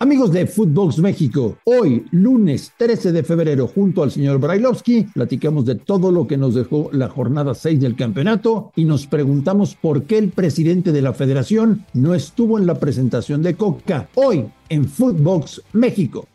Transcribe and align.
Amigos 0.00 0.30
de 0.30 0.46
Footbox 0.46 0.98
México, 1.00 1.58
hoy, 1.64 2.06
lunes 2.12 2.72
13 2.76 3.10
de 3.10 3.24
febrero, 3.24 3.66
junto 3.66 4.04
al 4.04 4.12
señor 4.12 4.38
Brailovsky, 4.38 5.08
platicamos 5.12 5.64
de 5.64 5.74
todo 5.74 6.12
lo 6.12 6.28
que 6.28 6.36
nos 6.36 6.54
dejó 6.54 6.88
la 6.92 7.08
jornada 7.08 7.52
6 7.52 7.80
del 7.80 7.96
campeonato 7.96 8.70
y 8.76 8.84
nos 8.84 9.08
preguntamos 9.08 9.74
por 9.74 10.04
qué 10.04 10.18
el 10.18 10.28
presidente 10.28 10.92
de 10.92 11.02
la 11.02 11.14
federación 11.14 11.84
no 11.94 12.14
estuvo 12.14 12.60
en 12.60 12.66
la 12.66 12.78
presentación 12.78 13.42
de 13.42 13.56
Coca. 13.56 14.08
Hoy, 14.14 14.46
en 14.68 14.84
Footbox 14.88 15.62
México. 15.72 16.28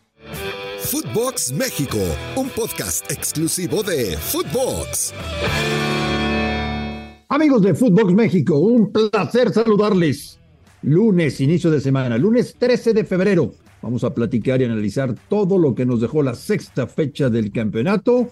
Footbox 0.79 1.53
México, 1.53 1.99
un 2.35 2.49
podcast 2.49 3.09
exclusivo 3.09 3.81
de 3.81 4.17
Footbox. 4.17 5.13
Amigos 7.29 7.61
de 7.61 7.73
Footbox 7.73 8.13
México, 8.13 8.59
un 8.59 8.91
placer 8.91 9.53
saludarles. 9.53 10.42
Lunes, 10.83 11.39
inicio 11.39 11.71
de 11.71 11.79
semana, 11.79 12.17
lunes 12.17 12.55
13 12.59 12.93
de 12.93 13.05
febrero. 13.05 13.53
Vamos 13.81 14.03
a 14.03 14.13
platicar 14.13 14.61
y 14.61 14.65
analizar 14.65 15.15
todo 15.29 15.57
lo 15.57 15.73
que 15.73 15.85
nos 15.85 16.01
dejó 16.01 16.21
la 16.21 16.35
sexta 16.35 16.87
fecha 16.87 17.29
del 17.29 17.53
campeonato 17.53 18.27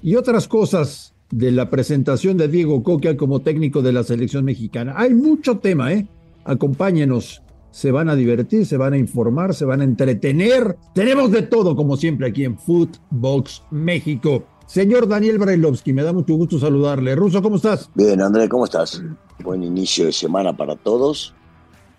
y 0.00 0.14
otras 0.14 0.46
cosas 0.46 1.14
de 1.32 1.50
la 1.50 1.68
presentación 1.68 2.36
de 2.36 2.46
Diego 2.46 2.84
Coquia 2.84 3.16
como 3.16 3.40
técnico 3.40 3.82
de 3.82 3.92
la 3.92 4.04
selección 4.04 4.44
mexicana. 4.44 4.94
Hay 4.96 5.14
mucho 5.14 5.58
tema, 5.58 5.92
¿eh? 5.92 6.06
Acompáñenos. 6.44 7.42
Se 7.72 7.90
van 7.90 8.08
a 8.08 8.14
divertir, 8.14 8.66
se 8.66 8.76
van 8.76 8.92
a 8.92 8.98
informar, 8.98 9.52
se 9.54 9.64
van 9.64 9.80
a 9.80 9.84
entretener. 9.84 10.76
Tenemos 10.94 11.32
de 11.32 11.42
todo, 11.42 11.74
como 11.74 11.96
siempre, 11.96 12.28
aquí 12.28 12.44
en 12.44 12.56
Footbox 12.56 13.64
México. 13.72 14.44
Señor 14.66 15.08
Daniel 15.08 15.38
Brailovsky, 15.38 15.92
me 15.92 16.04
da 16.04 16.12
mucho 16.12 16.34
gusto 16.34 16.58
saludarle. 16.60 17.16
Ruso, 17.16 17.42
¿cómo 17.42 17.56
estás? 17.56 17.90
Bien, 17.96 18.22
André, 18.22 18.48
¿cómo 18.48 18.64
estás? 18.64 19.02
Buen 19.42 19.64
inicio 19.64 20.06
de 20.06 20.12
semana 20.12 20.56
para 20.56 20.76
todos. 20.76 21.34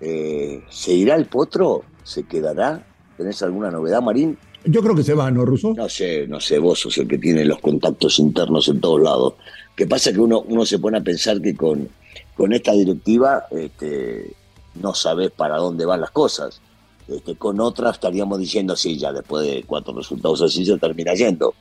Eh, 0.01 0.63
¿Se 0.69 0.93
irá 0.93 1.15
el 1.15 1.27
potro? 1.27 1.83
¿Se 2.03 2.23
quedará? 2.23 2.85
¿Tenés 3.17 3.41
alguna 3.43 3.69
novedad, 3.69 4.01
Marín? 4.01 4.37
Yo 4.65 4.81
creo 4.81 4.95
que 4.95 5.03
se 5.03 5.13
va, 5.13 5.31
¿no, 5.31 5.45
Ruso? 5.45 5.73
No 5.75 5.89
sé, 5.89 6.27
no 6.27 6.39
sé, 6.39 6.59
vos 6.59 6.79
sos 6.79 6.97
el 6.97 7.07
que 7.07 7.17
tiene 7.17 7.45
los 7.45 7.59
contactos 7.59 8.19
internos 8.19 8.67
en 8.67 8.79
todos 8.79 9.01
lados. 9.01 9.33
¿Qué 9.75 9.87
pasa? 9.87 10.11
Que 10.11 10.19
uno, 10.19 10.41
uno 10.41 10.65
se 10.65 10.79
pone 10.79 10.97
a 10.97 11.01
pensar 11.01 11.41
que 11.41 11.55
con, 11.55 11.89
con 12.35 12.53
esta 12.53 12.71
directiva 12.73 13.45
este, 13.51 14.33
no 14.75 14.93
sabes 14.93 15.31
para 15.31 15.57
dónde 15.57 15.85
van 15.85 16.01
las 16.01 16.11
cosas. 16.11 16.61
Este, 17.07 17.35
con 17.35 17.59
otras 17.59 17.95
estaríamos 17.95 18.39
diciendo, 18.39 18.75
sí, 18.75 18.97
ya 18.97 19.11
después 19.11 19.45
de 19.45 19.63
cuatro 19.65 19.93
resultados 19.93 20.41
así 20.41 20.65
se 20.65 20.77
termina 20.77 21.13
yendo. 21.13 21.53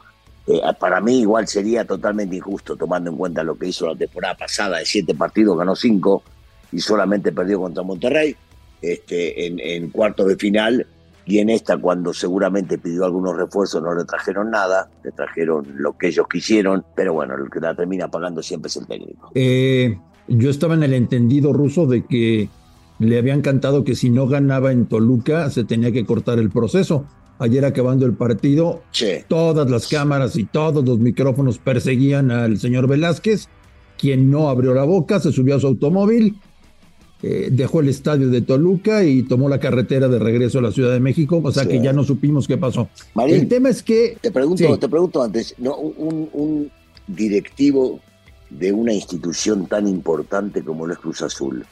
Eh, 0.46 0.60
para 0.78 1.00
mí 1.00 1.20
igual 1.20 1.46
sería 1.48 1.84
totalmente 1.84 2.36
injusto 2.36 2.76
tomando 2.76 3.10
en 3.10 3.16
cuenta 3.16 3.42
lo 3.42 3.56
que 3.56 3.68
hizo 3.68 3.86
la 3.86 3.96
temporada 3.96 4.36
pasada 4.36 4.78
de 4.78 4.86
siete 4.86 5.14
partidos, 5.14 5.56
ganó 5.56 5.74
cinco, 5.76 6.22
y 6.72 6.80
solamente 6.80 7.32
perdió 7.32 7.60
contra 7.60 7.82
Monterrey 7.82 8.36
este, 8.82 9.46
en, 9.46 9.60
en 9.60 9.90
cuartos 9.90 10.28
de 10.28 10.36
final. 10.36 10.86
Y 11.26 11.38
en 11.38 11.50
esta, 11.50 11.76
cuando 11.76 12.12
seguramente 12.12 12.78
pidió 12.78 13.04
algunos 13.04 13.36
refuerzos, 13.36 13.82
no 13.82 13.94
le 13.94 14.04
trajeron 14.04 14.50
nada, 14.50 14.90
le 15.04 15.12
trajeron 15.12 15.66
lo 15.76 15.96
que 15.96 16.08
ellos 16.08 16.26
quisieron, 16.28 16.84
pero 16.96 17.12
bueno, 17.12 17.34
el 17.36 17.48
que 17.50 17.60
la 17.60 17.74
termina 17.74 18.08
pagando 18.08 18.42
siempre 18.42 18.68
es 18.68 18.76
el 18.76 18.86
técnico. 18.86 19.30
Eh, 19.34 19.96
yo 20.26 20.50
estaba 20.50 20.74
en 20.74 20.82
el 20.82 20.94
entendido 20.94 21.52
ruso 21.52 21.86
de 21.86 22.04
que 22.04 22.48
le 22.98 23.18
habían 23.18 23.42
cantado 23.42 23.84
que 23.84 23.94
si 23.94 24.10
no 24.10 24.26
ganaba 24.26 24.72
en 24.72 24.86
Toluca 24.86 25.50
se 25.50 25.64
tenía 25.64 25.92
que 25.92 26.04
cortar 26.04 26.38
el 26.38 26.50
proceso. 26.50 27.04
Ayer 27.38 27.64
acabando 27.64 28.06
el 28.06 28.14
partido, 28.14 28.82
Che. 28.90 29.24
todas 29.28 29.70
las 29.70 29.88
cámaras 29.88 30.36
y 30.36 30.44
todos 30.44 30.84
los 30.84 30.98
micrófonos 30.98 31.58
perseguían 31.58 32.30
al 32.30 32.58
señor 32.58 32.86
Velázquez, 32.88 33.48
quien 33.98 34.30
no 34.30 34.50
abrió 34.50 34.74
la 34.74 34.84
boca, 34.84 35.20
se 35.20 35.32
subió 35.32 35.56
a 35.56 35.60
su 35.60 35.68
automóvil 35.68 36.38
eh, 37.22 37.48
dejó 37.52 37.80
el 37.80 37.88
estadio 37.88 38.28
de 38.30 38.40
Toluca 38.42 39.04
y 39.04 39.22
tomó 39.24 39.48
la 39.48 39.60
carretera 39.60 40.08
de 40.08 40.18
regreso 40.18 40.58
a 40.58 40.62
la 40.62 40.72
Ciudad 40.72 40.92
de 40.92 41.00
México, 41.00 41.40
o 41.44 41.52
sea 41.52 41.64
Sí. 41.64 41.68
que 41.70 41.80
ya 41.82 41.92
no 41.92 42.02
supimos 42.04 42.46
qué 42.48 42.56
pasó. 42.56 42.88
Marín, 43.14 43.34
el 43.36 43.48
tema 43.48 43.68
es 43.68 43.82
que 43.82 44.16
Te 44.20 44.30
pregunto, 44.30 44.64
Sí. 44.74 44.80
te 44.80 44.88
pregunto 44.88 45.22
antes, 45.22 45.54
¿no? 45.58 45.76
un, 45.76 46.28
un 46.32 46.70
directivo 47.06 48.00
de 48.48 48.72
una 48.72 48.92
institución 48.92 49.66
tan 49.66 49.86
importante 49.86 50.62
como 50.62 50.86
lo 50.86 50.92
es 50.94 50.98
Cruz 50.98 51.22
Azul, 51.22 51.64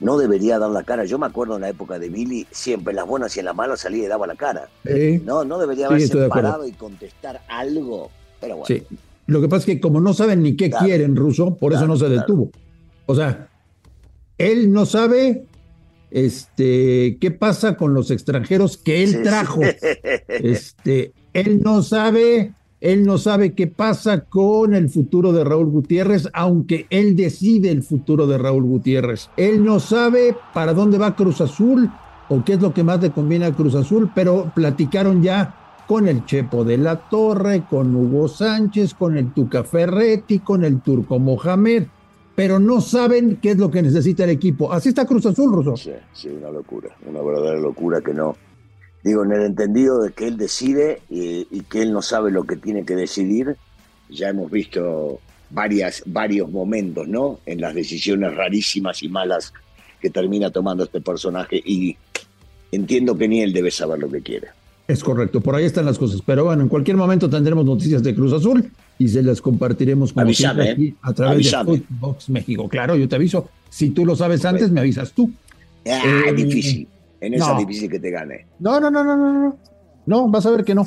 ¿no 0.00 0.18
debería 0.18 0.58
dar 0.58 0.70
la 0.70 0.82
cara? 0.82 1.04
Yo 1.04 1.18
me 1.18 1.26
acuerdo 1.26 1.54
en 1.56 1.62
la 1.62 1.68
época 1.70 1.98
de 1.98 2.08
Billy, 2.08 2.46
siempre 2.50 2.90
en 2.92 2.96
las 2.96 3.06
buenas 3.06 3.34
y 3.36 3.38
en 3.40 3.46
las 3.46 3.54
malas 3.56 3.80
salía 3.80 4.04
y 4.04 4.08
daba 4.08 4.26
la 4.26 4.34
cara. 4.36 4.68
No, 5.24 5.44
no 5.44 5.58
debería 5.58 5.86
haberse 5.86 6.18
de 6.18 6.28
parado 6.28 6.66
y 6.66 6.72
contestar 6.72 7.40
algo. 7.48 8.10
Pero 8.40 8.56
bueno, 8.58 8.66
sí. 8.66 8.82
Lo 9.26 9.40
que 9.40 9.48
pasa 9.48 9.60
es 9.60 9.66
que 9.66 9.80
como 9.80 10.00
no 10.00 10.12
saben 10.14 10.42
ni 10.42 10.56
qué 10.56 10.70
Claro. 10.70 10.86
quieren 10.86 11.14
ruso, 11.16 11.54
por 11.56 11.72
eso 11.72 11.86
no 11.86 11.96
se 11.96 12.06
claro. 12.06 12.20
detuvo. 12.20 12.50
O 13.06 13.14
sea, 13.14 13.48
él 14.38 14.72
no 14.72 14.86
sabe 14.86 15.44
este 16.10 17.18
qué 17.20 17.30
pasa 17.30 17.76
con 17.76 17.92
los 17.92 18.10
extranjeros 18.10 18.76
que 18.76 19.02
él 19.02 19.22
trajo. 19.22 19.60
Este, 20.28 21.12
él 21.32 21.62
no 21.64 21.82
sabe, 21.82 22.52
él 22.80 23.04
no 23.04 23.18
sabe 23.18 23.54
qué 23.54 23.66
pasa 23.66 24.20
con 24.20 24.72
el 24.72 24.88
futuro 24.88 25.32
de 25.32 25.42
Raúl 25.42 25.68
Gutiérrez, 25.70 26.28
aunque 26.32 26.86
él 26.90 27.16
decide 27.16 27.70
el 27.70 27.82
futuro 27.82 28.26
de 28.28 28.38
Raúl 28.38 28.62
Gutiérrez. 28.62 29.30
Él 29.36 29.64
no 29.64 29.80
sabe 29.80 30.36
para 30.54 30.74
dónde 30.74 30.98
va 30.98 31.16
Cruz 31.16 31.40
Azul 31.40 31.90
o 32.28 32.44
qué 32.44 32.54
es 32.54 32.60
lo 32.60 32.72
que 32.72 32.84
más 32.84 33.00
le 33.02 33.10
conviene 33.10 33.46
a 33.46 33.52
Cruz 33.52 33.74
Azul, 33.74 34.10
pero 34.14 34.52
platicaron 34.54 35.22
ya 35.22 35.82
con 35.88 36.06
el 36.06 36.24
Chepo 36.26 36.64
de 36.64 36.78
la 36.78 37.08
Torre, 37.08 37.64
con 37.68 37.96
Hugo 37.96 38.28
Sánchez, 38.28 38.94
con 38.94 39.16
el 39.16 39.32
Tuca 39.32 39.64
Ferretti, 39.64 40.38
con 40.38 40.62
el 40.62 40.80
Turco 40.82 41.18
Mohamed, 41.18 41.86
pero 42.38 42.60
no 42.60 42.80
saben 42.80 43.40
qué 43.42 43.50
es 43.50 43.58
lo 43.58 43.68
que 43.68 43.82
necesita 43.82 44.22
el 44.22 44.30
equipo. 44.30 44.72
Así 44.72 44.90
está 44.90 45.04
Cruz 45.04 45.26
Azul, 45.26 45.52
Ruso. 45.52 45.76
Sí, 45.76 45.90
sí, 46.12 46.28
una 46.28 46.52
locura, 46.52 46.96
una 47.04 47.20
verdadera 47.20 47.58
locura 47.58 48.00
que 48.00 48.14
no. 48.14 48.36
Digo, 49.02 49.24
en 49.24 49.32
el 49.32 49.42
entendido 49.42 50.00
de 50.00 50.12
que 50.12 50.28
él 50.28 50.36
decide 50.36 51.02
y, 51.10 51.48
y 51.50 51.62
que 51.62 51.82
él 51.82 51.92
no 51.92 52.00
sabe 52.00 52.30
lo 52.30 52.44
que 52.44 52.54
tiene 52.54 52.84
que 52.84 52.94
decidir, 52.94 53.56
ya 54.08 54.28
hemos 54.28 54.52
visto 54.52 55.18
varias, 55.50 56.04
varios 56.06 56.48
momentos, 56.48 57.08
¿no? 57.08 57.40
En 57.44 57.60
las 57.60 57.74
decisiones 57.74 58.32
rarísimas 58.36 59.02
y 59.02 59.08
malas 59.08 59.52
que 60.00 60.08
termina 60.08 60.52
tomando 60.52 60.84
este 60.84 61.00
personaje 61.00 61.60
y 61.64 61.96
entiendo 62.70 63.18
que 63.18 63.26
ni 63.26 63.40
él 63.42 63.52
debe 63.52 63.72
saber 63.72 63.98
lo 63.98 64.08
que 64.08 64.20
quiere. 64.20 64.50
Es 64.88 65.04
correcto, 65.04 65.40
por 65.42 65.54
ahí 65.54 65.64
están 65.66 65.84
las 65.84 65.98
cosas. 65.98 66.22
Pero 66.24 66.46
bueno, 66.46 66.62
en 66.62 66.68
cualquier 66.68 66.96
momento 66.96 67.28
tendremos 67.28 67.64
noticias 67.64 68.02
de 68.02 68.14
Cruz 68.14 68.32
Azul 68.32 68.70
y 68.98 69.06
se 69.08 69.22
las 69.22 69.40
compartiremos 69.42 70.12
como 70.14 70.24
Avísame, 70.24 70.62
siempre 70.64 70.72
aquí 70.88 70.96
a 71.02 71.12
través 71.12 71.50
de 71.50 71.56
Footbox 71.64 72.30
México. 72.30 72.68
Claro, 72.68 72.96
yo 72.96 73.06
te 73.06 73.16
aviso. 73.16 73.48
Si 73.68 73.90
tú 73.90 74.06
lo 74.06 74.16
sabes 74.16 74.44
antes, 74.46 74.70
me 74.70 74.80
avisas 74.80 75.12
tú. 75.12 75.30
Ah, 75.86 76.00
Eh, 76.28 76.32
difícil. 76.32 76.88
En 77.20 77.34
esa 77.34 77.52
no. 77.52 77.58
difícil 77.60 77.90
que 77.90 78.00
te 78.00 78.10
gane. 78.10 78.46
No, 78.60 78.80
no, 78.80 78.90
no, 78.90 79.04
no, 79.04 79.14
no, 79.16 79.32
no. 79.32 79.56
No, 80.06 80.28
vas 80.28 80.46
a 80.46 80.50
ver 80.52 80.64
que 80.64 80.74
no. 80.74 80.86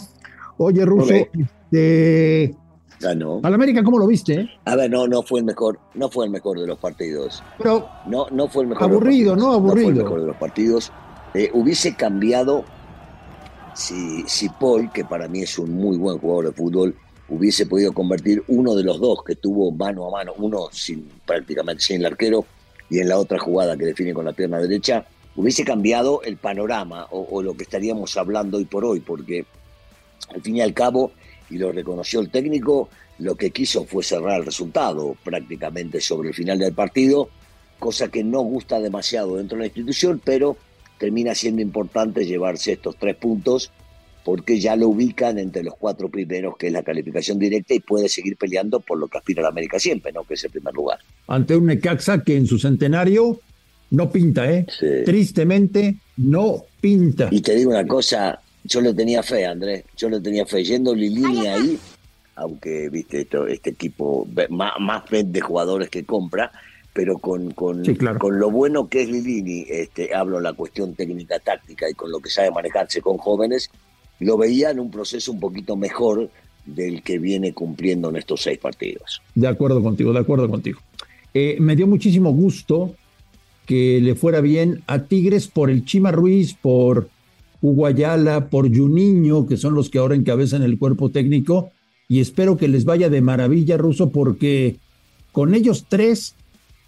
Oye, 0.57 0.83
Ruso, 0.83 1.13
Ok. 1.13 1.29
este, 1.72 2.56
Ganó. 3.00 3.39
al 3.44 3.53
América, 3.53 3.83
¿cómo 3.83 4.00
lo 4.00 4.07
viste? 4.07 4.33
eh? 4.33 4.50
A 4.66 4.75
ver, 4.75 4.89
no, 4.89 5.07
no 5.07 5.22
fue 5.23 5.39
el 5.41 5.45
mejor, 5.45 5.79
no 5.94 6.09
fue 6.09 6.25
el 6.25 6.31
mejor 6.31 6.59
de 6.59 6.66
los 6.68 6.79
partidos. 6.79 7.44
Pero 7.59 7.88
No, 8.07 8.25
no 8.31 8.47
fue 8.47 8.63
el 8.63 8.69
mejor. 8.69 8.88
de 8.88 8.94
los 8.94 8.97
Aburrido, 9.01 9.31
partidos. 9.35 9.38
¿no? 9.38 9.62
fue 9.62 9.72
el 9.73 9.79
Aburrido. 9.85 10.03
mejor 10.06 10.22
de 10.22 10.28
los 10.28 10.35
partidos. 10.38 10.91
Eh, 11.35 11.50
hubiese 11.53 11.95
cambiado 11.95 12.63
si, 13.81 14.24
si 14.28 14.50
Paul, 14.50 14.92
que 14.92 15.03
para 15.03 15.28
mí 15.28 15.42
es 15.42 15.58
un 15.58 15.72
muy 15.74 15.97
buen 15.97 16.18
jugador 16.19 16.46
de 16.46 16.52
fútbol, 16.52 16.96
hubiese 17.30 17.66
podido 17.66 17.94
convertir 17.94 18.44
uno 18.47 18.75
de 18.75 18.84
los 18.84 19.00
dos 19.00 19.24
que 19.24 19.36
tuvo 19.36 19.72
mano 19.72 20.08
a 20.08 20.12
mano, 20.12 20.34
uno 20.38 20.68
sin 20.72 21.09
prácticamente 21.25 21.81
sin 21.81 21.97
el 21.97 22.06
arquero 22.06 22.46
y 22.90 23.00
en 23.00 23.09
la 23.09 23.18
otra 23.18 23.40
jugada 23.40 23.78
que 23.78 23.86
define 23.86 24.14
con 24.14 24.25
la 24.25 24.34
pierna 24.34 24.59
derecha, 24.59 25.06
hubiese 25.36 25.64
cambiado 25.64 26.22
el 26.24 26.38
panorama 26.38 27.08
o, 27.12 27.28
o 27.31 27.42
lo 27.42 27.56
que 27.56 27.64
estaríamos 27.64 28.18
hablando 28.18 28.58
hoy 28.58 28.66
por 28.66 28.86
hoy, 28.86 29.00
porque 29.00 29.46
al 30.34 30.42
fin 30.42 30.58
y 30.58 30.62
al 30.62 30.74
cabo, 30.74 31.12
y 31.50 31.58
lo 31.58 31.72
reconoció 31.72 32.19
el 32.19 32.30
técnico, 32.30 32.90
lo 33.19 33.36
que 33.36 33.52
quiso 33.52 33.86
fue 33.86 34.03
cerrar 34.03 34.40
el 34.40 34.46
resultado 34.46 35.16
prácticamente 35.24 36.02
sobre 36.02 36.30
el 36.30 36.36
final 36.36 36.59
del 36.59 36.74
partido, 36.74 37.30
cosa 37.80 38.09
que 38.09 38.24
no 38.24 38.42
gusta 38.42 38.80
demasiado 38.80 39.38
dentro 39.38 39.58
de 39.58 39.62
la 39.62 39.68
institución, 39.68 40.22
pero 40.24 40.58
termina 41.01 41.34
siendo 41.34 41.63
importante 41.63 42.28
llevarse 42.28 42.73
estos 42.73 42.95
tres 42.95 43.16
puntos 43.16 43.72
porque 44.24 44.59
ya 44.59 44.75
lo 44.75 44.89
ubican 44.89 45.39
entre 45.39 45.63
los 45.63 45.74
cuatro 45.74 46.09
primeros, 46.09 46.56
que 46.57 46.68
es 46.68 46.74
la 46.74 46.83
calificación 46.83 47.39
directa, 47.39 47.74
y 47.74 47.80
puede 47.80 48.07
seguir 48.07 48.38
peleando 48.38 48.80
por 48.80 49.00
lo 49.00 49.07
que 49.07 49.18
aspira 49.18 49.42
la 49.42 49.50
América 49.50 49.80
siempre, 49.80 50.12
¿no? 50.12 50.24
que 50.24 50.36
es 50.36 50.44
el 50.44 50.51
primer 50.51 50.75
lugar. 50.75 51.00
ante 51.27 51.56
un 51.57 51.65
Necaxa 51.65 52.24
que 52.24 52.36
en 52.36 52.45
su 52.45 52.59
centenario 52.59 53.39
no 53.89 54.12
pinta, 54.12 54.48
¿eh? 54.53 54.68
Sí. 54.69 54.86
Tristemente, 55.03 55.95
no 56.18 56.65
pinta. 56.80 57.30
Y 57.31 57.42
te 57.42 57.56
digo 57.56 57.71
una 57.71 57.88
cosa, 57.88 58.39
yo 58.63 58.80
le 58.80 58.94
tenía 58.94 59.24
fe, 59.24 59.47
Andrés, 59.47 59.86
yo 59.97 60.07
le 60.07 60.19
tenía 60.21 60.45
fe, 60.45 60.63
yendo 60.63 60.94
Lilini 60.94 61.47
ahí, 61.47 61.80
aunque 62.36 62.89
viste 62.89 63.21
esto, 63.21 63.47
este 63.47 63.71
equipo 63.71 64.27
más, 64.50 64.74
más 64.80 65.09
vende 65.09 65.42
jugadores 65.42 65.89
que 65.89 66.06
compra, 66.06 66.51
pero 66.94 67.18
con, 67.18 67.52
con, 67.52 67.86
Sí, 67.86 67.96
claro. 67.96 68.20
con 68.20 68.40
lo 68.40 68.52
bueno 68.52 68.88
que 68.88 69.02
es 69.04 69.10
Lilini, 69.10 69.66
este, 69.70 70.14
hablo 70.14 70.40
la 70.40 70.54
cuestión 70.54 70.94
técnica 70.94 71.40
táctica 71.40 71.90
y 71.90 71.94
con 71.94 72.12
lo 72.12 72.20
que 72.20 72.30
sabe 72.30 72.52
manejarse 72.52 73.02
con 73.02 73.18
jóvenes, 73.18 73.70
lo 74.20 74.38
veía 74.38 74.72
en 74.72 74.80
un 74.80 74.92
proceso 74.92 75.32
un 75.32 75.40
poquito 75.40 75.76
mejor 75.76 76.30
del 76.66 77.02
que 77.02 77.18
viene 77.18 77.54
cumpliendo 77.54 78.10
en 78.10 78.18
estos 78.18 78.42
seis 78.42 78.60
partidos. 78.60 79.22
De 79.36 79.48
acuerdo 79.48 79.82
contigo, 79.82 80.14
de 80.14 80.20
acuerdo 80.20 80.50
contigo. 80.50 80.80
Eh, 81.34 81.58
me 81.60 81.76
dio 81.76 81.88
muchísimo 81.88 82.32
gusto 82.32 82.94
que 83.66 84.00
le 84.02 84.16
fuera 84.16 84.42
bien 84.42 84.84
a 84.88 85.04
Tigres 85.04 85.48
por 85.48 85.70
el 85.70 85.86
Chima 85.86 86.12
Ruiz, 86.12 86.54
por 86.54 87.10
Hugo 87.62 87.86
Ayala, 87.86 88.50
por 88.50 88.76
Juninho, 88.76 89.48
que 89.48 89.58
son 89.58 89.76
los 89.76 89.90
que 89.90 90.00
ahora 90.00 90.16
encabezan 90.16 90.64
el 90.64 90.78
cuerpo 90.78 91.10
técnico, 91.10 91.72
y 92.08 92.20
espero 92.20 92.58
que 92.58 92.68
les 92.68 92.84
vaya 92.84 93.10
de 93.10 93.22
maravilla, 93.22 93.78
Ruso, 93.78 94.10
porque 94.10 94.78
con 95.32 95.56
ellos 95.56 95.86
tres, 95.88 96.36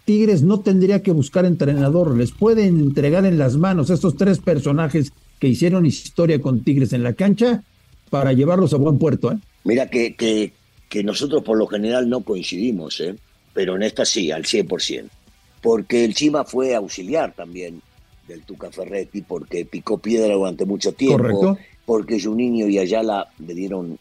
Tigres 0.04 0.42
no 0.42 0.60
tendría 0.60 1.02
que 1.02 1.12
buscar 1.12 1.44
entrenador, 1.44 2.16
les 2.16 2.32
pueden 2.32 2.78
entregar 2.80 3.24
en 3.24 3.38
las 3.38 3.56
manos 3.56 3.90
a 3.90 3.94
estos 3.94 4.16
tres 4.16 4.38
personajes 4.38 5.12
que 5.38 5.48
hicieron 5.48 5.86
historia 5.86 6.40
con 6.40 6.62
Tigres 6.62 6.92
en 6.92 7.02
la 7.02 7.14
cancha 7.14 7.62
para 8.10 8.32
llevarlos 8.32 8.74
a 8.74 8.76
buen 8.76 8.98
puerto. 8.98 9.32
¿eh? 9.32 9.38
Mira 9.64 9.88
que, 9.88 10.14
que, 10.14 10.52
que 10.88 11.02
nosotros 11.02 11.42
por 11.42 11.56
lo 11.56 11.66
general 11.66 12.08
no 12.08 12.20
coincidimos, 12.20 13.00
¿eh? 13.00 13.16
pero 13.52 13.76
en 13.76 13.82
esta 13.82 14.04
sí, 14.04 14.30
al 14.30 14.44
100%, 14.44 15.08
porque 15.62 16.04
el 16.04 16.14
Chima 16.14 16.44
fue 16.44 16.74
auxiliar 16.74 17.34
también 17.34 17.80
del 18.28 18.42
Tuca 18.42 18.70
Ferretti, 18.70 19.22
porque 19.22 19.64
picó 19.64 19.98
piedra 19.98 20.34
durante 20.34 20.64
mucho 20.64 20.92
tiempo, 20.92 21.18
Correcto. 21.18 21.58
porque 21.84 22.20
Juninho 22.20 22.68
y 22.68 22.78
Ayala 22.78 23.28
le 23.38 23.54
dieron 23.54 23.98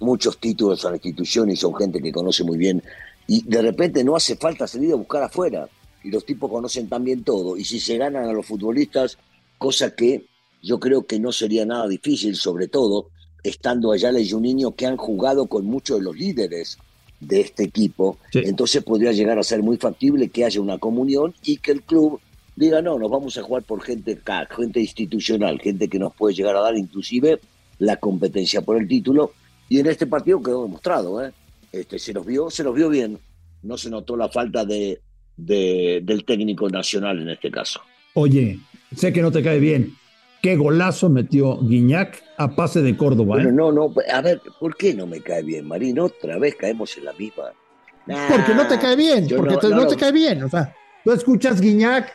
muchos 0.00 0.38
títulos 0.38 0.84
a 0.84 0.90
la 0.90 0.96
institución 0.96 1.50
y 1.50 1.56
son 1.56 1.74
gente 1.74 2.00
que 2.00 2.12
conoce 2.12 2.42
muy 2.44 2.58
bien. 2.58 2.82
Y 3.30 3.42
de 3.48 3.62
repente 3.62 4.02
no 4.02 4.16
hace 4.16 4.34
falta 4.34 4.66
salir 4.66 4.90
a 4.92 4.96
buscar 4.96 5.22
afuera. 5.22 5.68
Y 6.02 6.10
los 6.10 6.24
tipos 6.26 6.50
conocen 6.50 6.88
también 6.88 7.22
todo. 7.22 7.56
Y 7.56 7.64
si 7.64 7.78
se 7.78 7.96
ganan 7.96 8.24
a 8.28 8.32
los 8.32 8.44
futbolistas, 8.44 9.18
cosa 9.56 9.94
que 9.94 10.24
yo 10.62 10.80
creo 10.80 11.06
que 11.06 11.20
no 11.20 11.30
sería 11.30 11.64
nada 11.64 11.86
difícil, 11.86 12.34
sobre 12.34 12.66
todo 12.66 13.06
estando 13.44 13.92
Ayala 13.92 14.18
y 14.18 14.28
Juninho 14.28 14.74
que 14.74 14.86
han 14.86 14.96
jugado 14.96 15.46
con 15.46 15.64
muchos 15.64 15.98
de 15.98 16.04
los 16.04 16.16
líderes 16.16 16.76
de 17.20 17.40
este 17.42 17.62
equipo, 17.62 18.18
Sí. 18.32 18.40
entonces 18.44 18.82
podría 18.82 19.12
llegar 19.12 19.38
a 19.38 19.44
ser 19.44 19.62
muy 19.62 19.76
factible 19.76 20.28
que 20.30 20.44
haya 20.44 20.60
una 20.60 20.78
comunión 20.78 21.32
y 21.44 21.58
que 21.58 21.70
el 21.70 21.82
club 21.82 22.18
diga, 22.56 22.82
no, 22.82 22.98
nos 22.98 23.10
vamos 23.10 23.38
a 23.38 23.42
jugar 23.42 23.62
por 23.62 23.80
gente 23.82 24.12
acá, 24.12 24.48
gente 24.50 24.80
institucional, 24.80 25.60
gente 25.60 25.86
que 25.88 25.98
nos 26.00 26.14
puede 26.14 26.34
llegar 26.34 26.56
a 26.56 26.62
dar 26.62 26.76
inclusive 26.76 27.38
la 27.78 27.96
competencia 27.96 28.60
por 28.62 28.76
el 28.76 28.88
título. 28.88 29.32
Y 29.68 29.78
en 29.78 29.86
este 29.86 30.06
partido 30.06 30.42
quedó 30.42 30.64
demostrado, 30.64 31.24
¿eh? 31.24 31.32
Este, 31.72 31.98
se 31.98 32.12
los 32.12 32.26
vio, 32.26 32.50
se 32.50 32.64
los 32.64 32.74
vio 32.74 32.88
bien. 32.88 33.18
No 33.62 33.76
se 33.76 33.90
notó 33.90 34.16
la 34.16 34.28
falta 34.28 34.64
de, 34.64 35.00
de- 35.36 36.00
del 36.02 36.24
técnico 36.24 36.68
nacional 36.68 37.20
en 37.20 37.28
este 37.30 37.50
caso. 37.50 37.80
Oye, 38.14 38.58
sé 38.96 39.12
que 39.12 39.22
no 39.22 39.30
te 39.30 39.42
cae 39.42 39.60
bien. 39.60 39.94
Qué 40.42 40.56
golazo 40.56 41.10
metió 41.10 41.58
Guiñac 41.60 42.22
a 42.38 42.54
pase 42.56 42.80
de 42.80 42.96
Córdoba. 42.96 43.36
¿eh? 43.40 43.42
Bueno, 43.44 43.70
no, 43.70 43.88
no, 43.88 43.94
a 44.10 44.20
ver, 44.22 44.40
¿por 44.58 44.74
qué 44.76 44.94
no 44.94 45.06
me 45.06 45.20
cae 45.20 45.42
bien, 45.42 45.68
Marín? 45.68 45.98
Otra 45.98 46.38
vez 46.38 46.54
caemos 46.56 46.96
en 46.96 47.04
la 47.04 47.12
misma. 47.12 47.44
Nah, 48.06 48.28
Porque 48.28 48.54
no 48.54 48.66
te 48.66 48.78
cae 48.78 48.96
bien, 48.96 49.26
porque 49.36 49.54
no- 49.54 49.60
te- 49.60 49.68
no 49.68 49.76
no, 49.76 49.86
te 49.86 49.96
cae 49.96 50.12
bien. 50.12 50.42
O 50.42 50.48
sea, 50.48 50.74
tú 51.04 51.12
escuchas 51.12 51.60
Guiñac, 51.60 52.10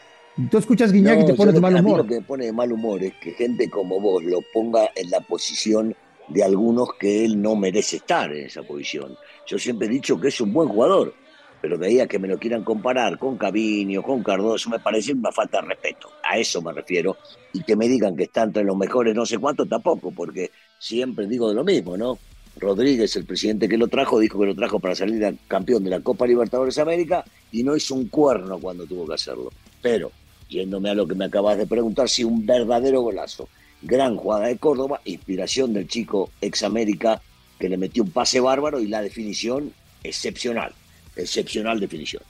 tú 0.49 0.57
escuchas 0.57 0.91
Guiñac 0.91 1.17
y 1.17 1.19
No, 1.19 1.25
te 1.27 1.31
yo 1.33 1.37
pones 1.37 1.53
de 1.53 1.61
mal 1.61 1.75
humor. 1.75 1.97
Lo 1.99 2.07
que 2.07 2.15
me 2.15 2.21
pone 2.21 2.45
de 2.47 2.51
mal 2.53 2.71
humor 2.71 3.03
es 3.03 3.13
que 3.21 3.31
gente 3.33 3.69
como 3.69 3.99
vos 4.01 4.23
lo 4.23 4.39
ponga 4.51 4.89
en 4.95 5.11
la 5.11 5.19
posición 5.21 5.95
de 6.27 6.43
algunos 6.43 6.89
que 6.99 7.25
él 7.25 7.41
no 7.41 7.55
merece 7.55 7.97
estar 7.97 8.31
en 8.31 8.45
esa 8.45 8.63
posición. 8.63 9.17
Yo 9.47 9.59
siempre 9.59 9.87
he 9.87 9.91
dicho 9.91 10.19
que 10.19 10.29
es 10.29 10.41
un 10.41 10.53
buen 10.53 10.69
jugador, 10.69 11.13
pero 11.61 11.77
de 11.77 11.87
ahí 11.87 11.99
a 11.99 12.07
que 12.07 12.19
me 12.19 12.27
lo 12.27 12.37
quieran 12.37 12.63
comparar 12.63 13.17
con 13.17 13.37
Caviño, 13.37 14.03
con 14.03 14.23
Cardoso, 14.23 14.69
me 14.69 14.79
parece 14.79 15.13
una 15.13 15.31
falta 15.31 15.61
de 15.61 15.69
respeto. 15.69 16.09
A 16.23 16.37
eso 16.37 16.61
me 16.61 16.71
refiero. 16.73 17.17
Y 17.53 17.63
que 17.63 17.75
me 17.75 17.87
digan 17.87 18.15
que 18.15 18.23
está 18.23 18.43
entre 18.43 18.63
los 18.63 18.77
mejores 18.77 19.15
no 19.15 19.25
sé 19.25 19.37
cuánto 19.37 19.65
tampoco, 19.65 20.11
porque 20.11 20.51
siempre 20.77 21.27
digo 21.27 21.49
de 21.49 21.55
lo 21.55 21.63
mismo, 21.63 21.97
¿no? 21.97 22.17
Rodríguez, 22.57 23.15
el 23.15 23.25
presidente 23.25 23.67
que 23.67 23.77
lo 23.77 23.87
trajo, 23.87 24.19
dijo 24.19 24.39
que 24.39 24.45
lo 24.45 24.55
trajo 24.55 24.79
para 24.79 24.95
salir 24.95 25.37
campeón 25.47 25.83
de 25.83 25.89
la 25.89 25.99
Copa 25.99 26.25
Libertadores 26.25 26.77
América 26.77 27.23
y 27.51 27.63
no 27.63 27.75
hizo 27.75 27.95
un 27.95 28.07
cuerno 28.07 28.59
cuando 28.59 28.85
tuvo 28.85 29.05
que 29.05 29.15
hacerlo. 29.15 29.51
Pero, 29.81 30.11
yéndome 30.47 30.89
a 30.89 30.95
lo 30.95 31.05
que 31.05 31.15
me 31.15 31.25
acabas 31.25 31.57
de 31.57 31.67
preguntar, 31.67 32.07
si 32.07 32.23
un 32.23 32.45
verdadero 32.45 33.01
golazo. 33.01 33.49
Gran 33.81 34.15
jugada 34.15 34.47
de 34.47 34.57
Córdoba, 34.57 35.01
inspiración 35.05 35.73
del 35.73 35.87
chico 35.87 36.29
ex 36.41 36.63
América 36.63 37.21
que 37.59 37.69
le 37.69 37.77
metió 37.77 38.03
un 38.03 38.09
pase 38.11 38.39
bárbaro 38.39 38.79
y 38.81 38.87
la 38.87 39.01
definición 39.01 39.71
excepcional. 40.03 40.73
Excepcional 41.15 41.79
definición. 41.79 42.21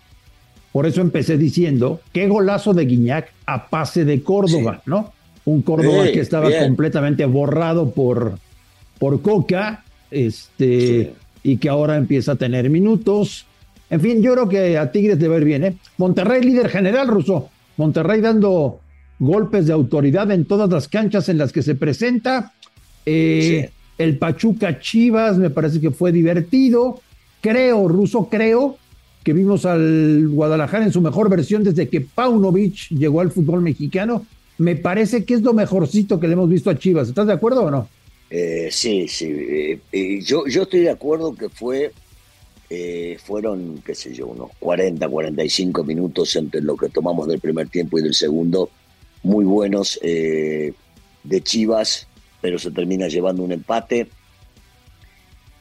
Por 0.71 0.85
eso 0.85 1.01
empecé 1.01 1.37
diciendo, 1.37 2.01
qué 2.11 2.27
golazo 2.27 2.73
de 2.73 2.85
Guiñac 2.85 3.31
a 3.45 3.67
pase 3.69 4.03
de 4.05 4.21
Córdoba, 4.21 4.81
¿no? 4.85 5.13
Un 5.45 5.61
Córdoba 5.61 6.05
Sí, 6.07 6.11
que 6.11 6.19
estaba 6.19 6.49
bien. 6.49 6.63
completamente 6.65 7.25
borrado 7.25 7.91
por, 7.91 8.37
por 8.99 9.21
Coca, 9.21 9.83
este, 10.11 10.79
Sí. 11.05 11.11
y 11.43 11.57
que 11.57 11.69
ahora 11.69 11.95
empieza 11.95 12.33
a 12.33 12.35
tener 12.35 12.69
minutos. 12.69 13.45
En 13.89 14.01
fin, 14.01 14.21
yo 14.21 14.33
creo 14.33 14.49
que 14.49 14.77
a 14.77 14.91
Tigres 14.91 15.19
le 15.19 15.27
va 15.27 15.35
a 15.35 15.37
ir 15.39 15.45
bien, 15.45 15.63
¿eh? 15.63 15.77
Monterrey 15.97 16.41
líder 16.43 16.69
general, 16.69 17.07
Russo. 17.07 17.49
Monterrey 17.77 18.19
dando 18.21 18.79
golpes 19.19 19.67
de 19.67 19.73
autoridad 19.73 20.29
en 20.31 20.45
todas 20.45 20.69
las 20.69 20.87
canchas 20.87 21.29
en 21.29 21.37
las 21.37 21.51
que 21.51 21.61
se 21.61 21.75
presenta. 21.75 22.53
Eh, 23.05 23.69
Sí. 23.69 23.71
El 23.97 24.17
Pachuca 24.17 24.79
Chivas 24.81 25.37
me 25.37 25.49
parece 25.49 25.79
que 25.79 25.89
fue 25.89 26.11
divertido. 26.11 26.99
Creo, 27.39 27.87
Russo, 27.87 28.27
creo 28.29 28.77
que 29.23 29.31
vimos 29.31 29.65
al 29.65 30.27
Guadalajara 30.27 30.83
en 30.85 30.91
su 30.91 30.99
mejor 30.99 31.29
versión 31.29 31.63
desde 31.63 31.87
que 31.87 32.01
Paunovic 32.01 32.89
llegó 32.89 33.21
al 33.21 33.31
fútbol 33.31 33.61
mexicano. 33.61 34.25
Me 34.57 34.75
parece 34.75 35.23
que 35.23 35.35
es 35.35 35.41
lo 35.41 35.53
mejorcito 35.53 36.19
que 36.19 36.27
le 36.27 36.33
hemos 36.33 36.49
visto 36.49 36.69
a 36.69 36.77
Chivas. 36.77 37.07
¿Estás 37.07 37.27
de 37.27 37.33
acuerdo 37.33 37.63
o 37.63 37.71
no? 37.71 37.87
Eh, 38.29 38.67
sí, 38.71 39.07
sí. 39.07 39.31
eh, 39.91 40.19
yo, 40.23 40.45
yo 40.47 40.63
estoy 40.63 40.81
de 40.81 40.89
acuerdo 40.89 41.33
que 41.33 41.47
fue, 41.47 41.93
eh, 42.69 43.17
fueron, 43.23 43.81
qué 43.85 43.95
sé 43.95 44.13
yo, 44.13 44.27
unos 44.27 44.51
40, 44.59 45.07
45 45.07 45.83
minutos 45.85 46.35
entre 46.35 46.61
lo 46.61 46.75
que 46.75 46.89
tomamos 46.89 47.27
del 47.27 47.39
primer 47.39 47.69
tiempo 47.69 47.97
y 47.97 48.03
del 48.03 48.13
segundo, 48.13 48.69
muy 49.25 49.43
buenos 49.43 49.99
eh, 50.03 50.73
de 51.23 51.41
Chivas, 51.41 52.07
pero 52.41 52.59
se 52.59 52.69
termina 52.69 53.07
llevando 53.07 53.41
un 53.41 53.51
empate. 53.51 54.07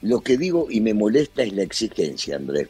Lo 0.03 0.21
que 0.21 0.37
digo 0.37 0.67
y 0.71 0.81
me 0.83 0.93
molesta 0.93 1.43
es 1.43 1.53
la 1.55 1.63
exigencia, 1.63 2.37
Andrés. 2.37 2.69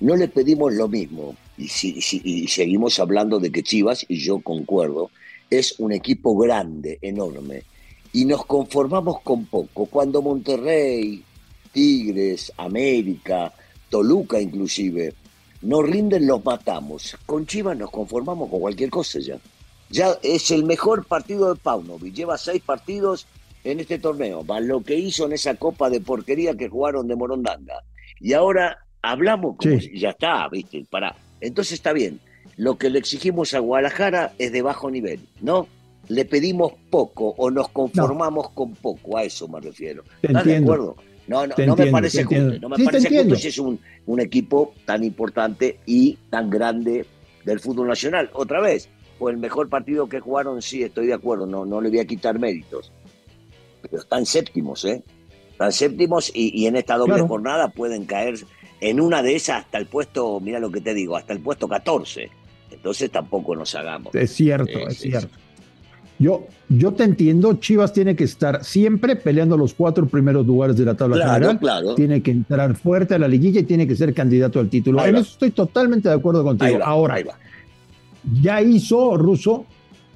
No 0.00 0.14
le 0.16 0.28
pedimos 0.28 0.74
lo 0.74 0.86
mismo 0.86 1.34
y, 1.56 1.68
si- 1.68 2.00
si- 2.02 2.20
y 2.22 2.46
seguimos 2.48 2.98
hablando 3.00 3.40
de 3.40 3.50
que 3.50 3.62
Chivas, 3.62 4.04
y 4.06 4.18
yo 4.18 4.40
concuerdo, 4.40 5.10
es 5.48 5.76
un 5.78 5.92
equipo 5.92 6.36
grande, 6.36 6.98
enorme, 7.00 7.62
y 8.12 8.26
nos 8.26 8.44
conformamos 8.44 9.22
con 9.22 9.46
poco. 9.46 9.86
Cuando 9.86 10.20
Monterrey, 10.20 11.22
Tigres, 11.72 12.52
América, 12.58 13.50
Toluca 13.88 14.38
inclusive, 14.40 15.14
nos 15.62 15.88
rinden, 15.88 16.26
los 16.26 16.44
matamos. 16.44 17.16
Con 17.24 17.46
Chivas 17.46 17.78
nos 17.78 17.90
conformamos 17.90 18.50
con 18.50 18.60
cualquier 18.60 18.90
cosa 18.90 19.20
ya. 19.20 19.38
Ya 19.90 20.16
es 20.22 20.50
el 20.50 20.64
mejor 20.64 21.04
partido 21.06 21.52
de 21.54 21.60
Paunovic. 21.60 22.14
Lleva 22.14 22.36
seis 22.38 22.62
partidos 22.64 23.26
en 23.64 23.80
este 23.80 23.98
torneo, 23.98 24.42
más 24.44 24.62
lo 24.62 24.82
que 24.82 24.94
hizo 24.96 25.26
en 25.26 25.32
esa 25.32 25.54
copa 25.54 25.88
de 25.90 26.00
porquería 26.00 26.54
que 26.54 26.68
jugaron 26.68 27.06
de 27.08 27.16
Morondanga. 27.16 27.82
Y 28.20 28.32
ahora 28.32 28.78
hablamos 29.02 29.56
como 29.56 29.78
Sí. 29.80 29.88
si 29.92 29.98
ya 29.98 30.10
está, 30.10 30.48
¿viste? 30.48 30.84
Para. 30.90 31.14
Entonces 31.40 31.74
está 31.74 31.92
bien. 31.92 32.20
Lo 32.56 32.76
que 32.78 32.90
le 32.90 32.98
exigimos 32.98 33.52
a 33.54 33.58
Guadalajara 33.58 34.32
es 34.38 34.52
de 34.52 34.62
bajo 34.62 34.90
nivel, 34.90 35.20
¿no? 35.40 35.66
Le 36.08 36.24
pedimos 36.24 36.72
poco 36.90 37.34
o 37.38 37.50
nos 37.50 37.68
conformamos 37.70 38.50
con 38.50 38.74
poco, 38.74 39.16
a 39.16 39.24
eso 39.24 39.48
me 39.48 39.60
refiero. 39.60 40.04
Te 40.20 40.28
¿Estás 40.28 40.44
de 40.44 40.56
acuerdo? 40.58 40.96
No, 41.26 41.46
no, 41.46 41.54
Te 41.54 41.66
no 41.66 41.74
me 41.74 41.86
parece 41.86 42.22
justo. 42.22 42.34
entiendo. 42.36 42.60
No 42.60 42.68
me 42.68 42.76
Sí, 42.76 42.84
parece 42.84 43.08
justo 43.18 43.36
si 43.36 43.48
es 43.48 43.58
un, 43.58 43.80
un 44.06 44.20
equipo 44.20 44.74
tan 44.84 45.02
importante 45.02 45.80
y 45.86 46.18
tan 46.28 46.50
grande 46.50 47.06
del 47.46 47.60
fútbol 47.60 47.88
nacional. 47.88 48.30
Otra 48.34 48.60
vez, 48.60 48.88
fue 49.18 49.32
el 49.32 49.38
mejor 49.38 49.68
partido 49.68 50.08
que 50.08 50.20
jugaron, 50.20 50.60
sí, 50.62 50.82
estoy 50.82 51.06
de 51.06 51.14
acuerdo, 51.14 51.46
no, 51.46 51.64
no 51.64 51.80
le 51.80 51.88
voy 51.88 51.98
a 52.00 52.04
quitar 52.06 52.38
méritos. 52.38 52.92
Pero 53.82 53.98
están 54.02 54.26
séptimos, 54.26 54.84
¿eh? 54.84 55.02
Están 55.52 55.72
séptimos 55.72 56.30
y, 56.34 56.50
y 56.60 56.66
en 56.66 56.76
esta 56.76 56.96
doble 56.96 57.14
Claro. 57.14 57.28
jornada 57.28 57.68
pueden 57.68 58.04
caer 58.06 58.34
en 58.80 59.00
una 59.00 59.22
de 59.22 59.36
esas 59.36 59.64
hasta 59.64 59.78
el 59.78 59.86
puesto, 59.86 60.40
mira 60.40 60.58
lo 60.58 60.70
que 60.70 60.80
te 60.80 60.94
digo, 60.94 61.16
hasta 61.16 61.32
el 61.32 61.40
puesto 61.40 61.68
14. 61.68 62.28
Entonces 62.70 63.10
tampoco 63.10 63.54
nos 63.54 63.74
hagamos. 63.74 64.14
Es 64.14 64.32
cierto, 64.32 64.66
Sí, 64.72 64.84
es 64.88 64.96
sí, 64.98 65.10
cierto. 65.10 65.28
Yo, 66.18 66.46
yo 66.68 66.92
te 66.92 67.02
entiendo, 67.04 67.54
Chivas 67.54 67.92
tiene 67.92 68.14
que 68.14 68.22
estar 68.24 68.64
siempre 68.64 69.16
peleando 69.16 69.56
los 69.56 69.74
cuatro 69.74 70.06
primeros 70.06 70.46
lugares 70.46 70.76
de 70.76 70.84
la 70.84 70.94
tabla 70.94 71.16
Claro, 71.16 71.32
general. 71.34 71.58
claro. 71.58 71.94
Tiene 71.96 72.22
que 72.22 72.30
entrar 72.30 72.74
fuerte 72.76 73.14
a 73.14 73.18
la 73.18 73.26
liguilla 73.26 73.60
y 73.60 73.64
tiene 73.64 73.86
que 73.86 73.96
ser 73.96 74.14
candidato 74.14 74.60
al 74.60 74.68
título. 74.70 75.00
Ahí 75.00 75.10
en 75.10 75.16
va. 75.16 75.20
eso 75.20 75.30
estoy 75.32 75.50
totalmente 75.50 76.08
de 76.08 76.14
acuerdo 76.14 76.40
Ahí 76.40 76.46
contigo. 76.46 76.78
va, 76.78 76.84
Ahora, 76.86 77.14
ahí 77.14 77.24
va. 77.24 77.36
Ya 78.40 78.62
hizo 78.62 79.16
Russo, 79.16 79.52
o 79.52 79.66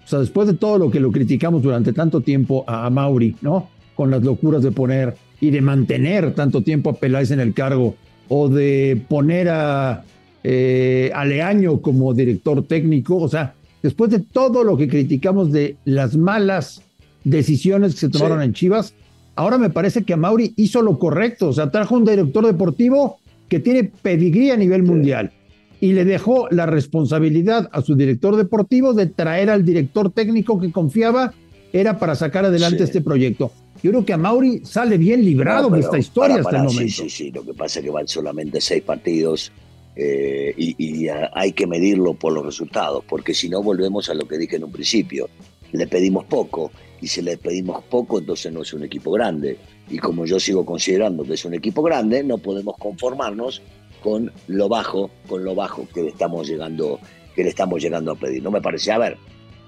sea, 0.06 0.20
después 0.20 0.48
de 0.48 0.54
todo 0.54 0.78
lo 0.78 0.90
que 0.90 1.00
lo 1.00 1.12
criticamos 1.12 1.62
durante 1.62 1.92
tanto 1.92 2.20
tiempo 2.20 2.64
a, 2.66 2.88
Mauri, 2.88 3.36
¿no? 3.42 3.68
Con 3.94 4.10
las 4.10 4.22
locuras 4.22 4.62
de 4.62 4.72
poner 4.72 5.16
y 5.40 5.50
de 5.50 5.60
mantener 5.60 6.34
tanto 6.34 6.62
tiempo 6.62 6.90
a 6.90 6.94
Peláez 6.94 7.30
en 7.30 7.40
el 7.40 7.52
cargo, 7.52 7.94
o 8.28 8.48
de 8.48 9.00
poner 9.08 9.48
a, 9.48 10.04
eh, 10.44 11.10
a 11.14 11.24
Leaño 11.24 11.80
como 11.80 12.14
director 12.14 12.66
técnico, 12.66 13.16
o 13.16 13.28
sea, 13.28 13.54
después 13.82 14.10
de 14.10 14.20
todo 14.20 14.64
lo 14.64 14.76
que 14.76 14.88
criticamos 14.88 15.52
de 15.52 15.76
las 15.84 16.16
malas 16.16 16.82
decisiones 17.24 17.94
que 17.94 18.00
se 18.00 18.08
tomaron 18.08 18.40
Sí. 18.40 18.44
en 18.46 18.52
Chivas, 18.54 18.94
ahora 19.34 19.58
me 19.58 19.70
parece 19.70 20.02
que 20.02 20.14
a 20.14 20.16
Mauri 20.16 20.54
hizo 20.56 20.82
lo 20.82 20.98
correcto, 20.98 21.48
o 21.48 21.52
sea, 21.52 21.70
trajo 21.70 21.94
un 21.94 22.04
director 22.04 22.46
deportivo 22.46 23.18
que 23.48 23.60
tiene 23.60 23.84
pedigrí 23.84 24.50
a 24.50 24.56
nivel 24.56 24.82
mundial 24.82 25.32
y 25.80 25.92
le 25.92 26.04
dejó 26.04 26.48
la 26.50 26.66
responsabilidad 26.66 27.68
a 27.72 27.82
su 27.82 27.94
director 27.94 28.36
deportivo 28.36 28.94
de 28.94 29.06
traer 29.06 29.50
al 29.50 29.64
director 29.64 30.10
técnico 30.10 30.60
que 30.60 30.72
confiaba 30.72 31.32
era 31.72 31.98
para 31.98 32.14
sacar 32.14 32.44
adelante 32.44 32.84
este 32.84 33.00
proyecto. 33.00 33.52
Yo 33.82 33.90
creo 33.90 34.04
que 34.04 34.12
a 34.12 34.16
Mauri 34.16 34.62
sale 34.64 34.98
bien 34.98 35.24
librado 35.24 35.70
de 35.70 35.80
esta 35.80 35.98
historia 35.98 36.36
hasta 36.36 36.56
el 36.56 36.64
momento. 36.64 36.80
Sí, 36.80 36.90
sí, 36.90 37.10
sí. 37.10 37.30
Lo 37.30 37.44
que 37.44 37.54
pasa 37.54 37.78
es 37.78 37.84
que 37.84 37.90
van 37.90 38.08
solamente 38.08 38.60
seis 38.60 38.82
partidos 38.82 39.52
eh, 39.94 40.54
y, 40.56 41.08
hay 41.08 41.52
que 41.52 41.66
medirlo 41.66 42.14
por 42.14 42.32
los 42.32 42.44
resultados, 42.44 43.04
porque 43.08 43.34
si 43.34 43.48
no 43.48 43.62
volvemos 43.62 44.08
a 44.08 44.14
lo 44.14 44.26
que 44.26 44.38
dije 44.38 44.56
en 44.56 44.64
un 44.64 44.72
principio. 44.72 45.28
Le 45.70 45.86
pedimos 45.86 46.24
poco 46.24 46.72
y 47.00 47.08
si 47.08 47.20
le 47.20 47.36
pedimos 47.36 47.84
poco, 47.84 48.18
entonces 48.18 48.50
no 48.52 48.62
es 48.62 48.72
un 48.72 48.84
equipo 48.84 49.10
grande. 49.12 49.58
Y 49.90 49.98
como 49.98 50.24
yo 50.24 50.40
sigo 50.40 50.64
considerando 50.64 51.24
que 51.24 51.34
es 51.34 51.44
un 51.44 51.54
equipo 51.54 51.82
grande, 51.82 52.24
no 52.24 52.38
podemos 52.38 52.76
conformarnos 52.78 53.60
con 54.02 54.32
lo 54.46 54.68
bajo, 54.68 55.10
con 55.28 55.44
lo 55.44 55.54
bajo 55.54 55.86
que 55.92 56.02
le 56.02 56.08
estamos 56.10 56.48
llegando, 56.48 57.00
que 57.34 57.42
le 57.42 57.50
estamos 57.50 57.82
llegando 57.82 58.12
a 58.12 58.16
pedir. 58.16 58.42
No 58.42 58.50
me 58.50 58.60
parece. 58.60 58.92
A 58.92 58.98
ver, 58.98 59.16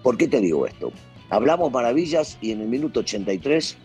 ¿por 0.02 0.16
qué 0.16 0.28
te 0.28 0.40
digo 0.40 0.66
esto? 0.66 0.92
Hablamos 1.30 1.70
maravillas 1.72 2.38
y 2.40 2.52
en 2.52 2.60
el 2.60 2.68
minuto 2.68 3.00
83 3.00 3.76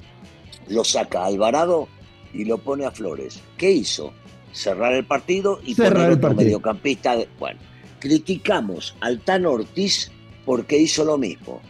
lo 0.70 0.84
saca 0.84 1.26
Alvarado 1.26 1.88
y 2.34 2.46
lo 2.46 2.58
pone 2.58 2.86
a 2.86 2.92
Flores. 2.92 3.42
¿Qué 3.58 3.72
hizo? 3.72 4.14
Cerrar 4.52 4.94
el 4.94 5.06
partido 5.06 5.60
y 5.64 5.76
poner 5.76 6.12
otro 6.12 6.34
mediocampista. 6.34 7.16
Bueno, 7.40 7.60
criticamos 8.00 8.96
al 9.02 9.20
Tan 9.20 9.46
Ortiz 9.46 10.12
porque 10.46 10.78
hizo 10.78 11.04
lo 11.04 11.18
mismo, 11.18 11.62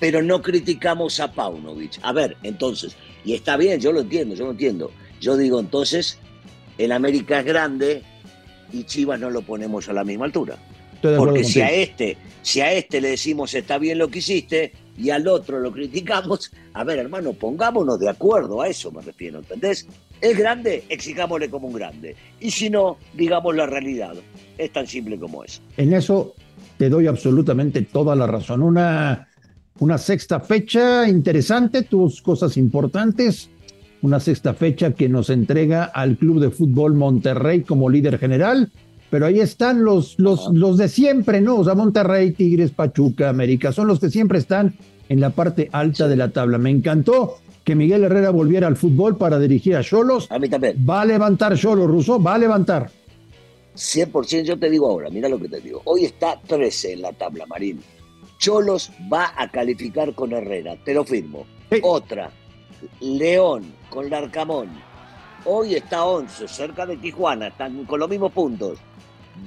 pero 0.00 0.22
no 0.22 0.42
criticamos 0.42 1.20
a 1.20 1.32
Paunovic. 1.32 1.98
A 2.02 2.12
ver, 2.12 2.36
entonces, 2.42 2.96
y 3.24 3.34
está 3.34 3.56
bien, 3.56 3.80
yo 3.80 3.92
lo 3.92 4.00
entiendo, 4.00 4.34
yo 4.34 4.46
lo 4.46 4.50
entiendo. 4.52 4.90
Yo 5.20 5.36
digo 5.36 5.60
entonces, 5.60 6.18
el 6.78 6.92
América 6.92 7.40
es 7.40 7.44
grande 7.44 8.02
y 8.72 8.84
Chivas 8.84 9.20
no 9.20 9.30
lo 9.30 9.42
ponemos 9.42 9.88
a 9.88 9.92
la 9.92 10.04
misma 10.04 10.26
altura. 10.26 10.56
Porque 11.16 11.42
si 11.44 11.60
a 11.60 11.70
este, 11.70 12.16
si 12.42 12.60
a 12.60 12.72
este 12.72 13.00
le 13.00 13.10
decimos 13.10 13.54
está 13.54 13.78
bien 13.78 13.98
lo 13.98 14.08
que 14.08 14.20
hiciste, 14.20 14.72
y 14.96 15.10
al 15.10 15.26
otro 15.26 15.58
lo 15.58 15.72
criticamos, 15.72 16.52
a 16.74 16.84
ver, 16.84 16.98
hermano, 16.98 17.32
pongámonos 17.32 17.98
de 17.98 18.08
acuerdo, 18.08 18.62
a 18.62 18.68
eso 18.68 18.90
me 18.92 19.02
refiero, 19.02 19.38
¿entendés? 19.38 19.86
Es 20.20 20.38
grande, 20.38 20.84
exijámosle 20.88 21.50
como 21.50 21.68
un 21.68 21.74
grande. 21.74 22.14
Y 22.40 22.50
si 22.50 22.70
no, 22.70 22.98
digamos 23.14 23.56
la 23.56 23.66
realidad. 23.66 24.14
Es 24.56 24.72
tan 24.72 24.86
simple 24.86 25.18
como 25.18 25.42
es. 25.42 25.60
En 25.76 25.92
eso 25.92 26.34
te 26.78 26.88
doy 26.88 27.06
absolutamente 27.06 27.82
toda 27.82 28.14
la 28.14 28.26
razón. 28.26 28.62
Una, 28.62 29.28
una 29.80 29.98
sexta 29.98 30.38
fecha 30.38 31.08
interesante, 31.08 31.82
tus 31.82 32.22
cosas 32.22 32.56
importantes. 32.56 33.50
Una 34.02 34.20
sexta 34.20 34.52
fecha 34.54 34.92
que 34.92 35.08
nos 35.08 35.30
entrega 35.30 35.84
al 35.84 36.16
Club 36.16 36.40
de 36.40 36.50
Fútbol 36.50 36.94
Monterrey 36.94 37.62
como 37.62 37.88
líder 37.88 38.18
general. 38.18 38.70
Pero 39.10 39.26
ahí 39.26 39.40
están 39.40 39.84
los, 39.84 40.18
los, 40.18 40.48
los 40.52 40.78
de 40.78 40.88
siempre, 40.88 41.40
¿no? 41.40 41.56
O 41.56 41.64
sea, 41.64 41.74
Monterrey, 41.74 42.32
Tigres, 42.32 42.70
Pachuca, 42.70 43.28
América, 43.28 43.70
son 43.72 43.86
los 43.86 44.00
que 44.00 44.10
siempre 44.10 44.38
están 44.38 44.74
en 45.08 45.20
la 45.20 45.30
parte 45.30 45.68
alta 45.72 46.08
de 46.08 46.16
la 46.16 46.30
tabla. 46.30 46.58
Me 46.58 46.70
encantó 46.70 47.36
que 47.64 47.74
Miguel 47.74 48.04
Herrera 48.04 48.30
volviera 48.30 48.66
al 48.66 48.76
fútbol 48.76 49.16
para 49.16 49.38
dirigir 49.38 49.76
a 49.76 49.82
Cholos. 49.82 50.26
A 50.30 50.38
mí 50.38 50.48
también. 50.48 50.84
Va 50.88 51.02
a 51.02 51.04
levantar 51.04 51.56
Cholos, 51.56 51.86
Russo, 51.86 52.20
va 52.20 52.34
a 52.34 52.38
levantar. 52.38 52.90
100% 53.76 54.44
yo 54.44 54.58
te 54.58 54.68
digo 54.68 54.88
ahora, 54.88 55.10
mira 55.10 55.28
lo 55.28 55.38
que 55.38 55.48
te 55.48 55.60
digo. 55.60 55.80
Hoy 55.84 56.04
está 56.04 56.40
13 56.46 56.94
en 56.94 57.02
la 57.02 57.12
tabla, 57.12 57.46
Marín. 57.46 57.80
Cholos 58.38 58.90
va 59.12 59.32
a 59.36 59.48
calificar 59.50 60.14
con 60.14 60.32
Herrera, 60.32 60.76
te 60.84 60.92
lo 60.92 61.04
firmo. 61.04 61.46
Otra, 61.82 62.30
León 63.00 63.64
con 63.92 64.08
Larcamón. 64.08 64.68
Hoy 65.44 65.74
está 65.74 66.04
11, 66.04 66.48
cerca 66.48 66.86
de 66.86 66.96
Tijuana, 66.96 67.48
están 67.48 67.84
con 67.84 68.00
los 68.00 68.08
mismos 68.08 68.32
puntos 68.32 68.78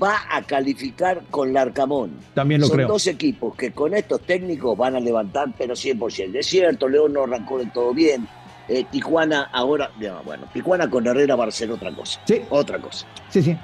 va 0.01 0.17
a 0.31 0.41
calificar 0.41 1.21
con 1.29 1.53
Larcamón. 1.53 2.11
También 2.33 2.59
lo 2.59 2.67
Son 2.67 2.87
dos 2.87 3.05
equipos 3.05 3.55
que 3.55 3.71
con 3.71 3.93
estos 3.93 4.21
técnicos 4.21 4.75
van 4.75 4.95
a 4.95 4.99
levantar, 4.99 5.49
pero 5.55 5.75
100%. 5.75 6.35
Es 6.35 6.47
cierto, 6.47 6.89
León 6.89 7.13
no 7.13 7.23
arrancó 7.23 7.59
de 7.59 7.67
todo 7.67 7.93
bien. 7.93 8.27
Eh, 8.67 8.83
Tijuana 8.89 9.43
ahora, 9.53 9.91
bueno, 10.25 10.47
Tijuana 10.51 10.89
con 10.89 11.05
Herrera 11.05 11.35
va 11.35 11.45
a 11.45 11.51
ser 11.51 11.71
otra 11.71 11.95
cosa. 11.95 12.19
Sí. 12.25 12.41
Otra 12.49 12.79
cosa. 12.79 13.05
Sí, 13.29 13.43
sí. 13.43 13.55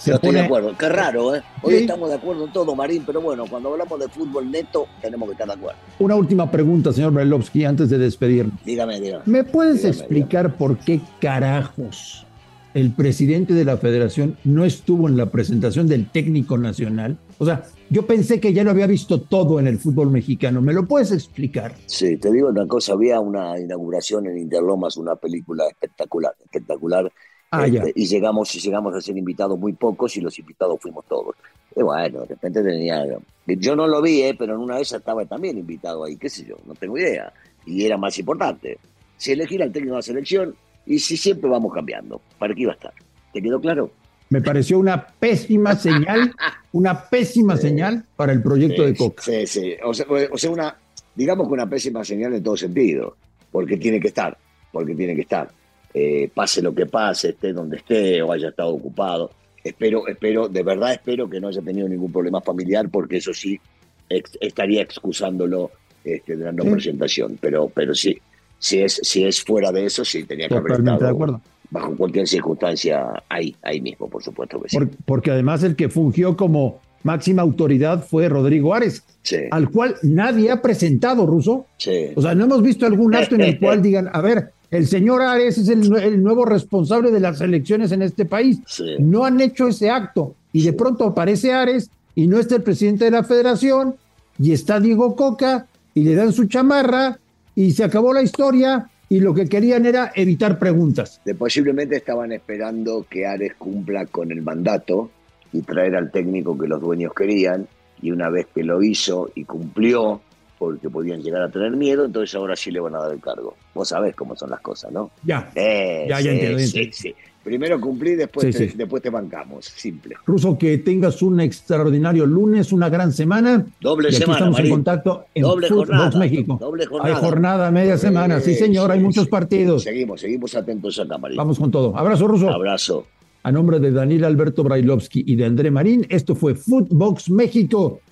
Se 0.00 0.14
estoy 0.14 0.32
de 0.32 0.40
acuerdo. 0.40 0.76
Qué 0.78 0.88
raro, 0.88 1.34
¿eh? 1.34 1.42
Hoy 1.62 1.74
estamos 1.74 2.08
de 2.08 2.14
acuerdo 2.14 2.46
en 2.46 2.52
todo, 2.52 2.74
Marín, 2.74 3.02
pero 3.04 3.20
bueno, 3.20 3.44
cuando 3.48 3.70
hablamos 3.70 4.00
de 4.00 4.08
fútbol 4.08 4.50
neto, 4.50 4.86
tenemos 5.02 5.28
que 5.28 5.32
estar 5.32 5.46
de 5.46 5.52
acuerdo. 5.52 5.78
Una 5.98 6.14
última 6.16 6.50
pregunta, 6.50 6.90
señor 6.92 7.12
Brailovsky, 7.12 7.66
antes 7.66 7.90
de 7.90 7.98
despedirnos. 7.98 8.54
Dígame, 8.64 8.98
dígame. 8.98 9.24
¿Me 9.26 9.44
puedes 9.44 9.84
explicar 9.84 10.56
por 10.56 10.78
qué 10.78 11.00
carajos 11.20 12.26
el 12.74 12.92
presidente 12.92 13.52
de 13.52 13.64
la 13.64 13.76
federación 13.76 14.36
no 14.44 14.64
estuvo 14.64 15.08
en 15.08 15.16
la 15.16 15.26
presentación 15.26 15.88
del 15.88 16.10
técnico 16.10 16.56
nacional. 16.56 17.18
O 17.38 17.44
sea, 17.44 17.64
yo 17.88 18.06
pensé 18.06 18.38
que 18.40 18.52
ya 18.52 18.62
lo 18.62 18.70
había 18.70 18.86
visto 18.86 19.20
todo 19.20 19.58
en 19.58 19.66
el 19.66 19.78
fútbol 19.78 20.10
mexicano. 20.10 20.62
¿Me 20.62 20.72
lo 20.72 20.86
puedes 20.86 21.10
explicar? 21.10 21.74
Sí, 21.86 22.16
te 22.16 22.30
digo 22.30 22.48
una 22.48 22.66
cosa, 22.66 22.92
había 22.92 23.18
una 23.20 23.58
inauguración 23.58 24.26
en 24.26 24.38
Interlomas, 24.38 24.96
una 24.96 25.16
película 25.16 25.66
espectacular, 25.68 26.34
espectacular. 26.40 27.10
Ah, 27.52 27.66
este, 27.66 27.92
y 27.96 28.06
llegamos, 28.06 28.54
y 28.54 28.60
llegamos 28.60 28.94
a 28.94 29.00
ser 29.00 29.16
invitados 29.16 29.58
muy 29.58 29.72
pocos 29.72 30.16
y 30.16 30.20
los 30.20 30.38
invitados 30.38 30.78
fuimos 30.80 31.04
todos. 31.06 31.34
Y 31.74 31.82
bueno, 31.82 32.20
de 32.20 32.26
repente 32.26 32.62
tenía... 32.62 33.04
Yo 33.46 33.74
no 33.74 33.88
lo 33.88 34.00
vi, 34.00 34.22
eh, 34.22 34.36
pero 34.38 34.54
en 34.54 34.60
una 34.60 34.76
vez 34.76 34.92
estaba 34.92 35.24
también 35.24 35.58
invitado 35.58 36.04
ahí, 36.04 36.16
qué 36.16 36.28
sé 36.28 36.44
yo, 36.44 36.56
no 36.64 36.74
tengo 36.74 36.96
idea. 36.96 37.32
Y 37.66 37.84
era 37.84 37.96
más 37.96 38.16
importante. 38.18 38.78
Si 39.16 39.32
elegir 39.32 39.62
al 39.62 39.72
técnico 39.72 39.94
de 39.94 39.98
la 39.98 40.02
selección, 40.02 40.54
y 40.86 40.98
si 41.00 41.16
siempre 41.16 41.50
vamos 41.50 41.72
cambiando, 41.74 42.20
¿para 42.38 42.54
qué 42.54 42.62
iba 42.62 42.72
a 42.72 42.74
estar? 42.76 42.92
¿Te 43.32 43.42
quedó 43.42 43.60
claro? 43.60 43.90
Me 44.28 44.40
pareció 44.40 44.78
una 44.78 45.08
pésima 45.08 45.74
señal, 45.74 46.32
una 46.72 47.08
pésima 47.08 47.56
señal 47.56 48.04
para 48.14 48.32
el 48.32 48.42
proyecto 48.42 48.84
de 48.84 48.94
Coca. 48.94 49.22
Sí, 49.22 49.46
sí. 49.46 49.74
O 49.84 49.92
sea, 49.92 50.50
una, 50.50 50.76
digamos 51.16 51.48
que 51.48 51.52
una 51.52 51.68
pésima 51.68 52.04
señal 52.04 52.34
en 52.34 52.42
todo 52.44 52.56
sentido, 52.56 53.16
porque 53.50 53.76
tiene 53.76 53.98
que 53.98 54.08
estar, 54.08 54.38
porque 54.70 54.94
tiene 54.94 55.16
que 55.16 55.22
estar. 55.22 55.50
Eh, 55.92 56.30
pase 56.32 56.62
lo 56.62 56.74
que 56.74 56.86
pase, 56.86 57.30
esté 57.30 57.52
donde 57.52 57.78
esté 57.78 58.22
o 58.22 58.32
haya 58.32 58.50
estado 58.50 58.70
ocupado. 58.70 59.30
Espero, 59.62 60.06
espero, 60.06 60.48
de 60.48 60.62
verdad 60.62 60.92
espero 60.92 61.28
que 61.28 61.40
no 61.40 61.48
haya 61.48 61.60
tenido 61.60 61.88
ningún 61.88 62.12
problema 62.12 62.40
familiar, 62.40 62.88
porque 62.88 63.16
eso 63.16 63.34
sí 63.34 63.60
estaría 64.08 64.82
excusándolo 64.82 65.70
este, 66.04 66.36
de 66.36 66.44
la 66.44 66.52
no 66.52 66.64
presentación. 66.64 67.38
Pero, 67.40 67.70
pero 67.74 67.94
sí, 67.94 68.18
si 68.58 68.80
es, 68.80 69.00
si 69.02 69.24
es 69.24 69.42
fuera 69.42 69.72
de 69.72 69.86
eso, 69.86 70.04
sí 70.04 70.24
tenía 70.24 70.48
que 70.48 70.54
haber 70.54 70.72
estado 70.72 70.98
de 70.98 71.08
acuerdo. 71.08 71.40
bajo 71.70 71.96
cualquier 71.96 72.26
circunstancia 72.26 73.22
ahí, 73.28 73.54
ahí 73.62 73.80
mismo, 73.80 74.08
por 74.08 74.22
supuesto 74.22 74.60
que 74.60 74.68
sí. 74.68 74.78
Porque, 75.04 75.30
además 75.30 75.62
el 75.62 75.76
que 75.76 75.88
fungió 75.88 76.36
como 76.36 76.80
máxima 77.02 77.42
autoridad 77.42 78.04
fue 78.04 78.28
Rodrigo 78.28 78.74
Ares, 78.74 79.02
al 79.50 79.70
cual 79.70 79.96
nadie 80.02 80.50
ha 80.50 80.62
presentado, 80.62 81.26
Ruso. 81.26 81.66
O 82.14 82.22
sea, 82.22 82.34
no 82.34 82.44
hemos 82.44 82.62
visto 82.62 82.86
algún 82.86 83.14
acto 83.14 83.34
en 83.34 83.42
el 83.42 83.58
cual 83.60 83.82
digan, 83.82 84.08
a 84.12 84.20
ver, 84.20 84.52
el 84.70 84.86
señor 84.86 85.22
Ares 85.22 85.58
es 85.58 85.68
el, 85.68 86.22
nuevo 86.22 86.44
responsable 86.44 87.10
de 87.10 87.20
las 87.20 87.40
elecciones 87.40 87.90
en 87.92 88.02
este 88.02 88.24
país. 88.24 88.60
No 88.98 89.24
han 89.24 89.40
hecho 89.40 89.68
ese 89.68 89.90
acto. 89.90 90.34
Y 90.52 90.62
de 90.62 90.72
pronto 90.72 91.06
aparece 91.06 91.52
Ares 91.52 91.90
y 92.14 92.26
no 92.26 92.38
está 92.38 92.56
el 92.56 92.62
presidente 92.62 93.06
de 93.06 93.10
la 93.10 93.24
federación 93.24 93.96
y 94.38 94.52
está 94.52 94.80
Diego 94.80 95.14
Coca 95.16 95.66
y 95.94 96.04
le 96.04 96.14
dan 96.14 96.32
su 96.32 96.46
chamarra 96.46 97.18
y 97.54 97.72
se 97.72 97.84
acabó 97.84 98.12
la 98.12 98.22
historia 98.22 98.88
y 99.08 99.20
lo 99.20 99.34
que 99.34 99.48
querían 99.48 99.86
era 99.86 100.12
evitar 100.14 100.58
preguntas. 100.58 101.20
posiblemente 101.36 101.96
estaban 101.96 102.30
esperando 102.32 103.04
que 103.10 103.26
Ares 103.26 103.54
cumpla 103.58 104.06
con 104.06 104.30
el 104.30 104.42
mandato 104.42 105.10
y 105.52 105.62
traer 105.62 105.96
al 105.96 106.12
técnico 106.12 106.56
que 106.56 106.68
los 106.68 106.80
dueños 106.80 107.12
querían 107.12 107.66
y 108.00 108.12
una 108.12 108.30
vez 108.30 108.46
que 108.54 108.62
lo 108.62 108.82
hizo 108.82 109.30
y 109.34 109.44
cumplió, 109.44 110.20
porque 110.60 110.90
podían 110.90 111.22
llegar 111.22 111.40
a 111.40 111.48
tener 111.48 111.70
miedo, 111.70 112.04
entonces 112.04 112.34
ahora 112.34 112.54
sí 112.54 112.70
le 112.70 112.80
van 112.80 112.94
a 112.94 112.98
dar 112.98 113.12
el 113.14 113.18
cargo. 113.18 113.56
Vos 113.74 113.88
sabés 113.88 114.14
cómo 114.14 114.36
son 114.36 114.50
las 114.50 114.60
cosas, 114.60 114.92
¿no? 114.92 115.10
Ya. 115.24 115.50
ya, 115.56 116.20
ya 116.20 116.32
entiendo. 116.32 116.58
Sí, 116.58 116.90
sí. 116.92 117.14
Primero 117.42 117.80
cumplí, 117.80 118.14
después, 118.14 118.54
te, 118.54 118.66
después 118.66 119.02
te 119.02 119.08
bancamos. 119.08 119.64
Simple. 119.64 120.16
Ruso, 120.26 120.58
que 120.58 120.76
tengas 120.76 121.22
un 121.22 121.40
extraordinario 121.40 122.26
lunes, 122.26 122.74
una 122.74 122.90
gran 122.90 123.10
semana. 123.10 123.64
Doble 123.80 124.10
y 124.10 124.16
aquí 124.16 124.30
Estamos 124.30 124.58
en 124.58 124.68
contacto 124.68 125.24
en 125.34 125.42
doble 125.44 125.70
jornada, 125.70 126.18
México. 126.18 126.58
Doble 126.60 126.84
jornada. 126.84 127.16
Hay 127.16 127.22
jornada, 127.22 127.70
media 127.70 127.96
semana. 127.96 128.38
Sí, 128.40 128.54
señor, 128.54 128.90
hay 128.90 129.00
muchos 129.00 129.28
partidos. 129.28 129.84
Seguimos, 129.84 130.20
seguimos 130.20 130.54
atentos 130.54 131.00
acá, 131.00 131.16
Marín. 131.16 131.38
Vamos 131.38 131.58
con 131.58 131.70
todo. 131.70 131.96
Abrazo, 131.96 132.28
Ruso. 132.28 132.50
Abrazo. 132.50 133.06
A 133.44 133.50
nombre 133.50 133.80
de 133.80 133.92
Daniel 133.92 134.24
Alberto 134.24 134.62
Brailovsky 134.62 135.24
y 135.26 135.36
de 135.36 135.46
André 135.46 135.70
Marín, 135.70 136.06
esto 136.10 136.34
fue 136.34 136.54
Footbox 136.54 137.30
México 137.30 138.02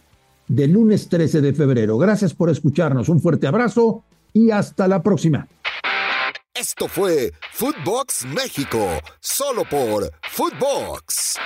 de 0.49 0.67
lunes 0.67 1.09
13 1.09 1.41
de 1.41 1.53
febrero. 1.53 1.99
Gracias 1.99 2.35
por 2.35 2.51
escucharnos. 2.51 3.09
Un 3.09 3.21
fuerte 3.21 3.47
abrazo 3.47 4.03
y 4.33 4.51
hasta 4.51 4.89
la 4.89 5.03
próxima. 5.03 5.47
Esto 6.55 6.89
fue 6.89 7.33
Footbox 7.53 8.27
México, 8.27 8.85
solo 9.21 9.63
por 9.65 10.11
Footbox. 10.29 11.37